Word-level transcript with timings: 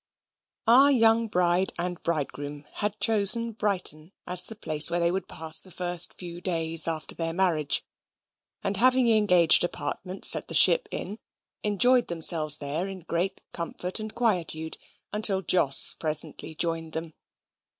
Our 0.65 0.89
young 0.91 1.27
bride 1.27 1.73
and 1.77 2.01
bridegroom 2.01 2.65
had 2.71 2.99
chosen 2.99 3.51
Brighton 3.51 4.13
as 4.25 4.47
the 4.47 4.55
place 4.55 4.89
where 4.89 4.99
they 4.99 5.11
would 5.11 5.27
pass 5.27 5.61
the 5.61 5.69
first 5.69 6.15
few 6.15 6.41
days 6.41 6.87
after 6.87 7.13
their 7.13 7.33
marriage; 7.33 7.85
and 8.63 8.77
having 8.77 9.07
engaged 9.11 9.63
apartments 9.63 10.35
at 10.35 10.47
the 10.47 10.55
Ship 10.55 10.87
Inn, 10.89 11.19
enjoyed 11.61 12.07
themselves 12.07 12.57
there 12.57 12.87
in 12.87 13.01
great 13.01 13.41
comfort 13.53 13.99
and 13.99 14.15
quietude, 14.15 14.79
until 15.13 15.43
Jos 15.43 15.93
presently 15.93 16.55
joined 16.55 16.93
them. 16.93 17.13